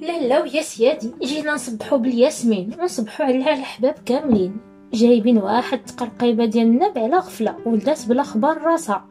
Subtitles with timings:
[0.00, 4.56] لا لا ويا سيادي جينا نصبحو بالياسمين ونصبحو على الحباب كاملين.
[4.92, 9.06] جايبين واحد تقرقيبه ديال النب على غفلة ولدات بلا خبر راسها.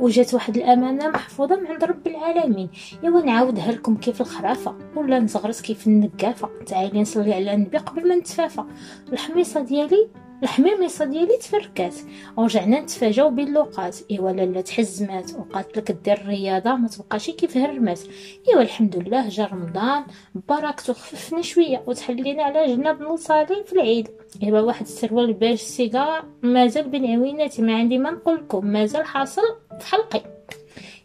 [0.00, 2.68] وجات واحد الأمانة محفوظة من عند رب العالمين.
[3.04, 8.14] ايوا نعاودها لكم كيف الخرافة؟ ولا نزغرس كيف النقافة؟ تعالي نصلي على النبي قبل ما
[8.14, 8.64] نتفافى.
[9.12, 10.08] الحميصة ديالي
[10.42, 11.94] الحميميصه ديالي تفركات.
[12.36, 18.00] ورجعنا نتفاجأو باللوقات إيوا لالا تحزمات وقالت لك دير الرياضة ما تبقاش كيف هرمات
[18.48, 20.04] إيوا الحمد لله جا رمضان.
[20.48, 24.08] بركته خففنا شوية وتحلينا على جناب نصلي في العيد.
[24.42, 26.24] إيوا واحد السروال باج السيجار.
[26.42, 29.42] مازال بين عويناتي ما عندي ما نقول لكم مازال حاصل
[29.80, 30.37] في حلقي.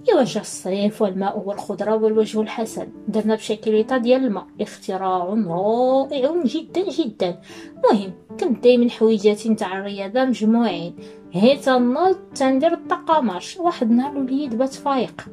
[0.09, 2.87] ايوا جا الصيف والماء والخضرة والوجه الحسن.
[3.07, 4.47] درنا بشكليطة ديال الماء.
[4.61, 7.41] اختراع رائع جدا جدا.
[7.91, 10.95] مهم كنت دايما حويجاتي نتاع الرياضة مجموعين.
[11.31, 15.29] هي تنوض تندير الطقاماش واحد نهار وليد بات فايق.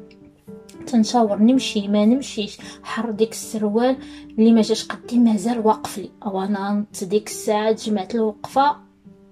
[0.87, 2.57] تنشاور نمشي ما نمشيش.
[2.83, 3.97] حر ديك السروال
[4.39, 6.11] اللي ما جاش قدي مازال واقف لي.
[6.25, 8.75] أو أنا ديك الساعة جمعت الوقفة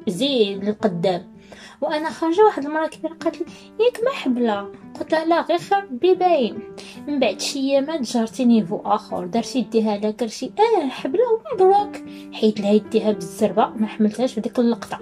[0.08, 1.39] زيد للقدام.
[1.82, 3.46] وأنا خارجة واحد المرة كبيرة قالت لي
[3.86, 4.70] ياك ما حبلة.
[5.00, 6.60] قلت لها لا غير خير ربي باين
[7.08, 11.22] من بعد شي ايامات جارتي نيفو آخر درتي يديها على كرشي آه حبلة
[11.54, 11.96] مبروك
[12.34, 15.00] حيت لها يديها بالزربة ما حملتهاش في ديك اللقطة.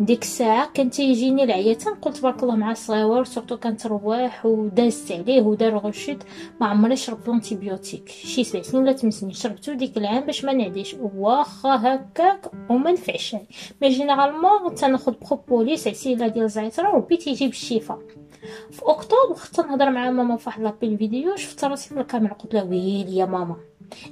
[0.00, 5.42] ديك الساعة كان تيجيني العياتان قلت تبارك الله مع الصغيور سورتو كانت رواح ودازت عليه
[5.42, 6.24] ودار غشيت
[6.60, 10.52] ما عمري شربت l'antibiotique شي سبع سنين ولا ثمان سنين شربتو ديك العام باش ما
[10.52, 10.96] نعديش.
[11.14, 13.36] واخا هكاك وما نفعش
[13.82, 17.98] mais généralement تناخذ بروبوليس عسيله ديال زعتر وربي تيجي بالشفاء
[18.70, 22.54] في أكتوبر خصنا نهضر مع ماما في واحد l'appel vidéo شفت راسي من الكاميرا قلت
[22.54, 23.56] لها ويلي يا ماما.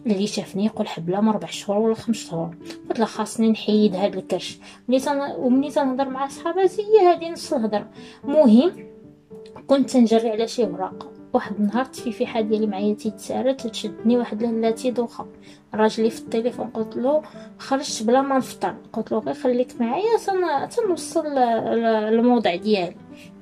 [0.07, 2.57] اللي شافني يقول حبله من ربع شهور ولا خمس شهور.
[2.89, 4.59] قلت له خاصني نحيد هاد الكرش.
[4.89, 5.21] ملي تن...
[5.39, 7.91] ومني تنهضر مع صحاباتي هي هادي نص الهضرة.
[8.25, 8.73] مهم
[9.67, 15.27] كنت تنجري على شي ورقه واحد النهار التفيفيحه ديالي معايا تيتسارت تشدني واحد لالاتي دوخة.
[15.75, 17.23] راجلي في التليفون قلت له
[17.59, 18.75] خرجت بلا ما نفطر.
[18.93, 22.97] قلت له غير خليك معايا تنوصل الموضع ديالي.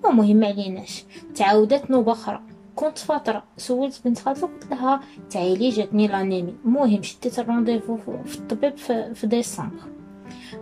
[0.05, 1.05] المهم ما عليناش.
[1.35, 2.43] تعاودت نوبة أخرى.
[2.77, 5.01] كنت فترة سولت بنت خالتي قلت لها
[5.31, 9.83] تعالي جاتني لانيمي المهم شديت الرونديفو في الطبيب في, ديسمبر.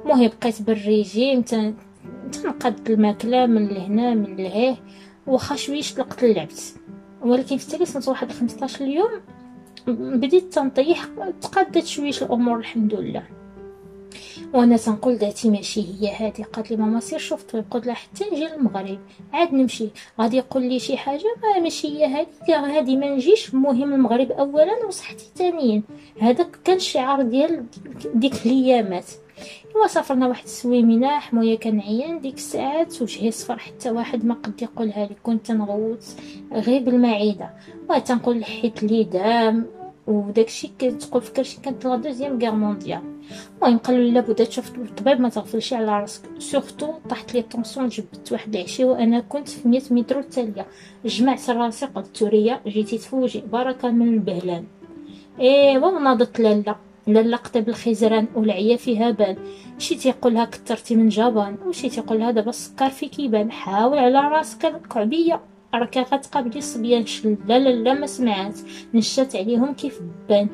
[0.05, 1.43] المهم بقيت بالريجيم
[2.33, 4.77] تنقد الماكلة من لهنا من لهيه
[5.27, 6.75] واخا شويش طلقت لعبت
[7.23, 9.11] ولكن في صنت واحد 15 يوم
[9.87, 11.09] بديت تنطيح
[11.41, 13.44] تقدت شويش الأمور الحمد لله.
[14.55, 16.43] وأنا تنقول ذاتي ماشي هي هادي.
[16.43, 18.99] قالت لي ماما سير شوف طيب قلت لها حتى نجي للمغرب.
[19.33, 19.89] عاد نمشي.
[20.21, 22.55] غادي يقول لي شي حاجة؟ ما ماشي هي هادي.
[22.55, 23.55] هادي ما نجيش.
[23.55, 25.83] المهم المغرب اولا وصحتي ثانيا.
[26.21, 27.67] هذا كان الشعار ديال
[28.15, 29.07] ديك الأيامات.
[29.77, 33.59] ايوا سافرنا واحد السويمينه حمويه كان عيان ديك الساعات وجهي صفر.
[33.59, 35.17] حتى واحد ما قد يقولها لي.
[35.23, 36.05] كنت تنغوت
[36.53, 37.51] غير بالمعدة.
[37.91, 39.67] وتنقول حيت لي دام
[40.07, 43.01] وداكشي كتقول في كرشي كانت la deuxième guerre mondiale
[43.63, 46.23] المهم قالوا لي لابد تشوف الطبيب ما تغفلش على راسك.
[46.39, 50.67] surtout طاحت لي tension جبت واحد العشيه وأنا كنت في 100 متر التاليه
[51.05, 53.43] جمعت راسي قلت تورية جيتي تفوجي.
[53.53, 54.65] بركه من البهلان.
[55.41, 56.77] ايوا وناضت لالا.
[57.07, 59.37] لالا قطب الخزران والعيا فيها بان.
[59.79, 65.41] شي تيقولها كثرتي من جبان وشي تيقولها دابا السكر فيك يبان حاول على راسك الكعبيه
[65.79, 67.05] راك غتقابلي الصبيان
[67.49, 68.59] لا لا لا ما سمعات
[68.95, 70.49] نشات عليهم كيف بان.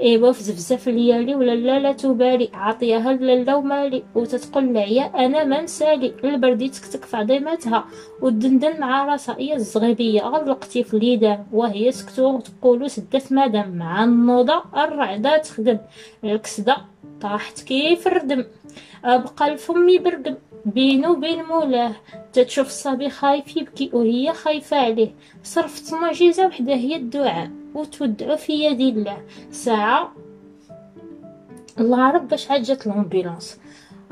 [0.00, 4.02] إيوا في زفزف ليالي ولا لا لا تبالي عطيها لالا ومالي.
[4.14, 6.14] وتتقول العيا أنا ما نسالي.
[6.24, 7.84] البردي تكتك في عظيمتها
[8.22, 10.20] ودندن مع راسها هي الزغيبية.
[10.20, 13.76] غلقتي في اليدان وهي سكتو تقولوا سدت مادام.
[13.76, 15.78] مع النوضة الرعدة تخدم.
[16.24, 16.76] الكسدة
[17.20, 18.44] طاحت كيف الردم.
[19.04, 21.92] بقى الفم يبرقم بينو وبين مولاه.
[22.32, 25.10] تتشوف الصبي خايف يبكي وهي خايفة عليه.
[25.42, 29.22] صرفت معجزة وحدة هي الدعاء وتودعو في يد الله.
[29.50, 30.12] ساعة.
[31.80, 33.60] الله عرف باش عاد جات الامبيلونس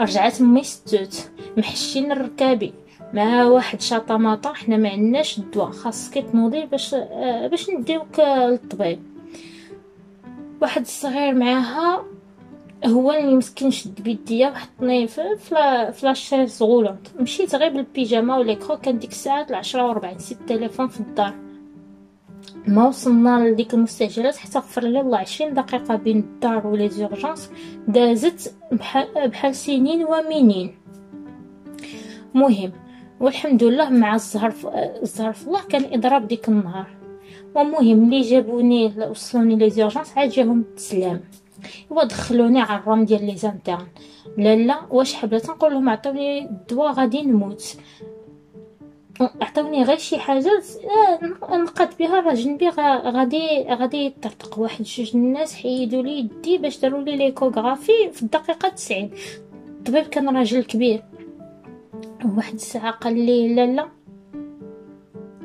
[0.01, 1.31] رجعت مي ستوت.
[1.57, 2.73] محشين الركابي.
[3.13, 5.71] مع واحد شاطماطا حنا ما عندناش الدواء.
[5.71, 9.03] خاصك تنوضي باش آه باش نديوك للطبيب.
[10.63, 12.05] واحد الصغير معاها
[12.87, 15.37] هو اللي مسكين شد بيديا وحطني في
[15.93, 21.01] la chaise roulante مشيت غير بالبيجاما وليكرو كان ديك الساعة العشرة وربعين نسيت التليفون في
[21.01, 21.35] الدار.
[22.67, 27.51] ما وصلنا لديك المستعجلات حتى غفر لي الله عشرين دقيقة بين الدار و les urgences
[27.89, 30.75] دازت بحال, بحال سنين ومنين
[32.35, 32.73] مهم.
[33.21, 34.55] والحمد لله مع الزهر
[35.03, 36.87] الزهر في الله كان إضراب ديك النهار.
[37.55, 40.65] ومهم ملي جابوني وصلوني les urgences عاد جاهم
[41.63, 43.87] التسلام ودخلوني على الرام ديال les internes.
[44.39, 47.77] لا لا واش حبلت نقول لهم عطوني الدواء غادي نموت.
[49.21, 50.63] عطاوني غير شي حاجة
[51.51, 54.59] آه، نقاد بها راه جنبي غادي غادي يطرطق.
[54.59, 59.11] واحد جوج الناس حيدوا لي يدي باش داروا لي l'échographie في الدقيقة 90
[59.69, 61.03] الطبيب كان راجل كبير.
[62.37, 63.89] واحد الساعة قال لي لا لا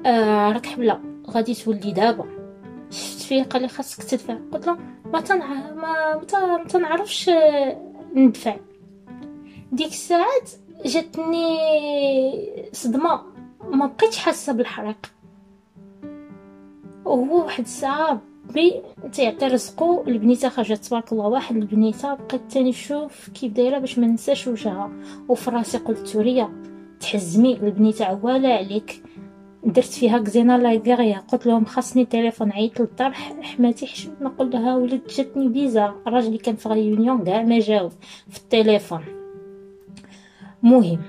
[0.05, 0.99] آه راك حبلة
[1.29, 2.36] غادي تولدي دابا.
[2.91, 4.37] شفت فيه قال لي خاصك تدفع.
[4.51, 4.77] قلت له
[5.13, 7.29] ما تنع ما ما تنعرفش
[8.15, 8.55] ندفع.
[9.71, 10.51] ديك الساعات
[10.85, 11.47] جاتني
[12.71, 13.21] صدمة.
[13.71, 15.11] ما بقيتش حاسة بالحريق.
[17.05, 18.21] وهو واحد الساعة
[18.53, 18.81] بي
[19.13, 21.27] تيعطي رزقو البنيته خرجت تبارك الله.
[21.27, 24.91] واحد البنيتة بقيت تاني نشوف كيف دايرة باش ما ننساش وجهها.
[25.29, 26.63] وفي راسي قلت توريا
[26.99, 29.03] تحزمي البنيتة عوالة عليك.
[29.63, 33.11] درت فيها Xena la guerrière قلت لهم خاصني تليفون عيط للدار
[33.41, 34.21] حماتي حشمت.
[34.21, 35.93] نقول لها ولد جاتني بيزا.
[36.07, 37.91] الراجل كان في réunion كاع ما جاوب.
[38.29, 39.03] في التليفون.
[40.63, 41.01] مهم.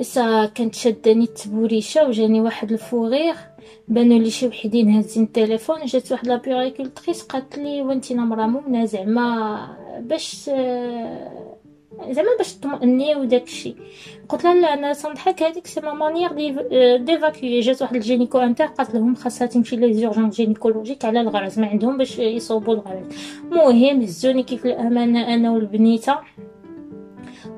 [0.00, 3.36] سا كانت شداني التبوريشة وجاني واحد ال fou rire
[3.88, 5.84] بانوا لي شي وحدين هازين التليفون.
[5.84, 9.58] جات واحد la puéricultrice قالت لي وانت نمرة مؤمنه زعما
[10.00, 10.50] باش
[12.10, 13.74] زعما باش تطمئني وداكشي
[14.28, 16.32] قلت لها لا أنا تنضحك هذيك c'est ma manière
[16.96, 21.58] d'évacuer جات واحد ال gynéco interne قالت لهم خاصها تمشي les urgences gynécologiques على الغرز
[21.58, 23.06] ما عندهم باش يصوبوا الغرز
[23.44, 26.18] المهم هزوني كيف الأمانة أنا والبنيتة.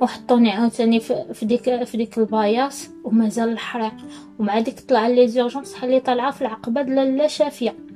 [0.00, 3.94] وحطوني عاوتاني في ديك في ديك ال paillasse ومازال الحريق
[4.38, 7.89] ومع ديك طلع les urgences حلي طالعة في العقبة لا شافية.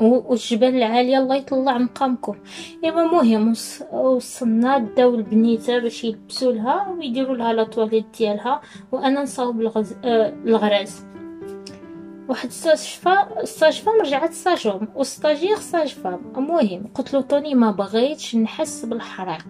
[0.00, 2.36] والجبال العالية الله يطلع مقامكم.
[2.84, 3.54] ايوا مهم
[3.92, 8.60] وصلنا داو البنيتة باش يلبسوا لها ويديروا لها لا تواليت ديالها
[8.92, 9.94] وأنا نصاوب الغز...
[10.04, 11.04] آه الغراز
[12.28, 16.20] واحد الساجفة الساجفة رجعت ساجوم وستاجير ساجفة.
[16.36, 19.46] المهم قلت له طوني ما بغيتش نحس بالحريق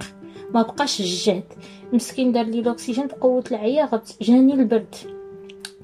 [0.54, 1.44] ما بقاش الجهد
[1.92, 4.16] مسكين دار لي الأكسجين بقوه العيا غبت.
[4.22, 4.94] جاني البرد.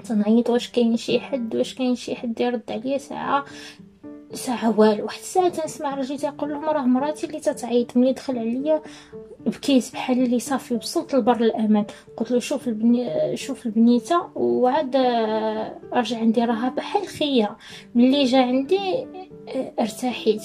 [0.03, 3.45] تنعيط واش كاين شي حد؟ واش كاين شي حد يرد عليا ساعة؟
[4.33, 5.03] ساعة والو.
[5.03, 8.81] واحد الساعة تنسمع راجل تيقول لهم راه مراتي اللي تتعيط ملي دخل عليا
[9.45, 11.85] بكيس بحال اللي صافي وصلت لبر الأمان.
[12.17, 14.95] قلت له شوف البني شوف البنيتة وعاد
[15.93, 16.45] رجع عندي.
[16.45, 17.57] راها بحال خيه
[17.95, 19.07] ملي جا عندي
[19.79, 20.43] ارتاحيت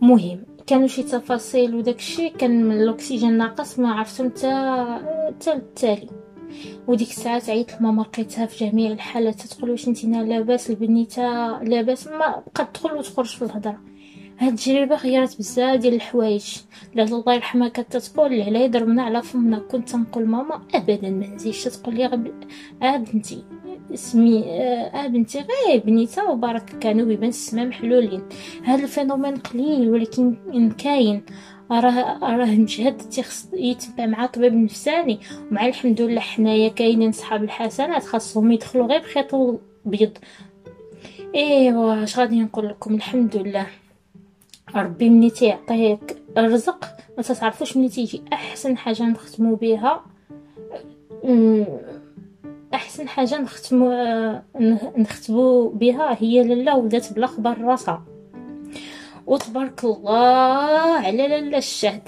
[0.00, 0.44] مهم.
[0.66, 6.08] كانوا شي تفاصيل وداك الشيء كان من الأكسجين ناقص ما عرفتهم حتى التالي.
[6.88, 12.42] وديك الساعات عيطت لماما لقيتها في جميع الحالات تدخل واش نتينا لاباس البنيتة لاباس ما
[12.46, 13.80] بقات تدخل وتخرج في الهضرة.
[14.38, 16.56] هاد التجربة غيرت بزاف ديال الحوايج.
[16.94, 21.26] لا الله يرحمها كانت تقول لي علاه يضربنا على فمنا كنت نقول ماما ابدا ما
[21.26, 22.30] نزيدش تقول لي غب...
[22.82, 23.44] آه بنتي
[23.94, 28.22] سمي آه بنتي غير بنيته وبارك كانوا بيبان السما محلولين.
[28.64, 31.22] هذا ال phénomène قليل ولكن كاين.
[31.80, 35.20] راه راه مجهد تيخص يتبع مع طبيب نفساني.
[35.50, 40.18] ومع الحمد لله حنايا كاينين صحاب الحسنات خاصهم يدخلوا غير بخيط بيض
[41.34, 43.66] إيوا اش غادي نقول لكم؟ الحمد لله
[44.74, 46.84] ربي مني تيعطيك الرزق.
[47.16, 48.22] ما تعرفوش مني تيجي.
[48.32, 50.04] أحسن حاجة نختمو بها
[52.74, 53.90] أحسن حاجة نختمو
[54.96, 58.04] نختبو بها هي لاله ولدت بلا خبر راسها.
[59.26, 62.02] وتبارك الله على لاله الشهد.